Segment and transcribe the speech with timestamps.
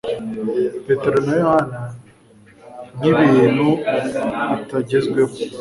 [0.85, 1.79] Petero na Yohana
[2.97, 3.67] nkibintu
[4.55, 5.33] bitagezweho